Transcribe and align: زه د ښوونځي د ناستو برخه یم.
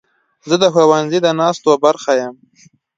زه 0.49 0.55
د 0.63 0.65
ښوونځي 0.73 1.19
د 1.23 1.27
ناستو 1.39 1.71
برخه 1.85 2.11
یم. 2.21 2.35